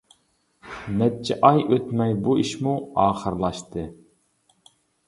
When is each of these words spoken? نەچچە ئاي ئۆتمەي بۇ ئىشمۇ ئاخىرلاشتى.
نەچچە 1.01 1.37
ئاي 1.49 1.61
ئۆتمەي 1.75 2.17
بۇ 2.25 2.35
ئىشمۇ 2.45 2.75
ئاخىرلاشتى. 3.05 3.89